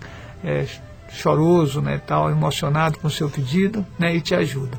é, 0.43 0.67
choroso, 1.09 1.81
né, 1.81 1.99
tal, 2.05 2.29
emocionado 2.29 2.99
com 2.99 3.07
o 3.07 3.11
seu 3.11 3.31
pedido, 3.31 3.83
né, 3.97 4.15
e 4.15 4.21
te 4.21 4.35
ajuda. 4.35 4.77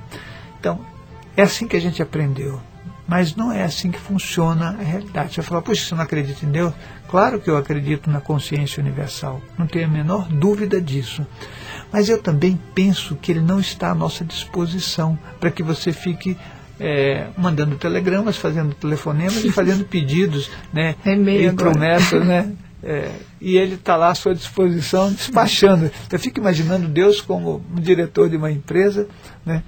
Então, 0.61 0.79
é 1.37 1.43
assim 1.43 1.67
que 1.67 1.77
a 1.77 1.81
gente 1.81 2.01
aprendeu. 2.01 2.61
Mas 3.07 3.37
não 3.37 3.53
é 3.53 3.63
assim 3.63 3.91
que 3.91 3.99
funciona 3.99 4.71
a 4.71 4.83
realidade. 4.83 5.35
Você 5.35 5.43
fala, 5.43 5.61
puxa, 5.61 5.85
você 5.85 5.95
não 5.95 6.03
acredita 6.03 6.45
em 6.45 6.51
Deus? 6.51 6.73
Claro 7.09 7.39
que 7.39 7.51
eu 7.51 7.57
acredito 7.57 8.11
na 8.11 8.21
consciência 8.21 8.81
universal, 8.81 9.41
não 9.59 9.67
tenho 9.67 9.87
a 9.87 9.89
menor 9.89 10.29
dúvida 10.29 10.81
disso. 10.81 11.27
Mas 11.93 12.09
eu 12.09 12.21
também 12.21 12.59
penso 12.75 13.15
que 13.17 13.31
ele 13.31 13.41
não 13.41 13.61
está 13.61 13.91
à 13.91 13.95
nossa 13.95 14.25
disposição 14.25 15.19
para 15.39 15.51
que 15.51 15.63
você 15.63 15.93
fique 15.93 16.37
é, 16.81 17.29
mandando 17.37 17.77
telegramas, 17.77 18.37
fazendo 18.37 18.75
telefonemas 18.75 19.45
e 19.45 19.53
fazendo 19.53 19.85
pedidos 19.87 20.51
né, 20.73 20.97
é 21.05 21.13
e 21.13 21.53
promessas. 21.53 22.27
Né, 22.27 22.53
é, 22.83 23.11
e 23.41 23.57
ele 23.57 23.75
está 23.75 23.97
lá 23.97 24.11
à 24.11 24.15
sua 24.15 24.35
disposição, 24.35 25.13
despachando. 25.13 25.91
Eu 26.11 26.19
fico 26.19 26.41
imaginando 26.41 26.89
Deus 26.89 27.21
como 27.21 27.63
um 27.71 27.81
diretor 27.81 28.29
de 28.29 28.37
uma 28.37 28.51
empresa, 28.51 29.07
né, 29.45 29.63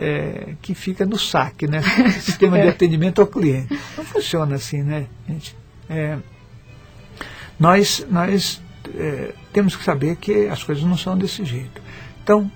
é, 0.00 0.54
que 0.62 0.74
fica 0.74 1.04
no 1.04 1.18
saque, 1.18 1.66
né? 1.66 1.82
Sistema 2.20 2.58
de 2.58 2.66
é. 2.68 2.70
atendimento 2.70 3.20
ao 3.20 3.26
cliente. 3.26 3.78
Não 3.96 4.04
funciona 4.04 4.54
assim, 4.54 4.82
né, 4.82 5.06
gente? 5.28 5.54
É, 5.88 6.16
nós 7.58 8.06
nós 8.10 8.62
é, 8.94 9.34
temos 9.52 9.76
que 9.76 9.84
saber 9.84 10.16
que 10.16 10.48
as 10.48 10.62
coisas 10.62 10.82
não 10.82 10.96
são 10.96 11.18
desse 11.18 11.44
jeito. 11.44 11.82
Então, 12.22 12.50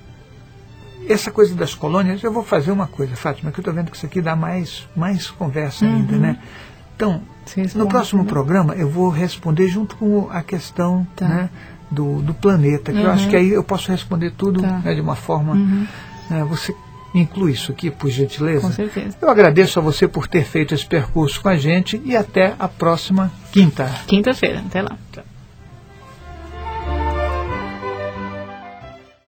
essa 1.07 1.30
coisa 1.30 1.54
das 1.54 1.74
colônias, 1.74 2.22
eu 2.22 2.33
vou 2.33 2.42
fazer 2.42 2.70
uma 2.70 2.87
coisa, 2.87 3.14
Fátima, 3.14 3.52
que 3.52 3.59
eu 3.59 3.62
estou 3.62 3.74
vendo 3.74 3.90
que 3.90 3.96
isso 3.96 4.07
aqui 4.07 4.22
dá 4.22 4.35
mais, 4.35 4.88
mais 4.96 5.30
conversa 5.30 5.85
uhum. 5.85 5.96
ainda, 5.96 6.16
né? 6.16 6.38
Então, 6.96 7.20
Sim, 7.44 7.66
no 7.74 7.88
próximo 7.88 8.22
né? 8.22 8.28
programa 8.28 8.74
eu 8.74 8.88
vou 8.88 9.11
responder 9.11 9.68
junto 9.68 9.96
com 9.96 10.30
a 10.30 10.42
questão 10.42 11.07
tá. 11.14 11.28
né, 11.28 11.50
do, 11.90 12.22
do 12.22 12.33
planeta, 12.33 12.92
que 12.92 12.98
uhum. 12.98 13.04
eu 13.04 13.11
acho 13.11 13.28
que 13.28 13.37
aí 13.37 13.50
eu 13.50 13.64
posso 13.64 13.90
responder 13.90 14.30
tudo 14.30 14.62
tá. 14.62 14.78
né, 14.78 14.94
de 14.94 15.00
uma 15.00 15.16
forma. 15.16 15.52
Uhum. 15.52 15.87
Né, 16.30 16.44
você 16.44 16.74
inclui 17.14 17.53
isso 17.53 17.70
aqui, 17.72 17.90
por 17.90 18.11
gentileza? 18.11 18.61
Com 18.61 18.72
certeza. 18.72 19.16
Eu 19.20 19.31
agradeço 19.31 19.79
a 19.79 19.83
você 19.83 20.09
por 20.09 20.27
ter 20.27 20.44
feito 20.44 20.74
esse 20.74 20.85
percurso 20.85 21.40
com 21.40 21.48
a 21.48 21.57
gente 21.57 22.00
e 22.05 22.16
até 22.16 22.55
a 22.59 22.68
próxima 22.68 23.33
quinta. 23.53 23.88
Quinta-feira. 24.07 24.62
Até 24.66 24.83
lá. 24.83 24.98
Tá. 25.12 25.22